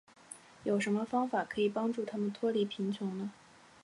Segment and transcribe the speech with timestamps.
[0.63, 3.31] 有什么方法可以帮助他们脱离贫穷呢。